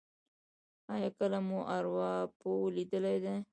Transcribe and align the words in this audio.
ایا 0.93 1.09
کله 1.17 1.37
مو 1.47 1.57
ارواپوه 1.75 2.61
لیدلی 2.75 3.17
دی؟ 3.23 3.35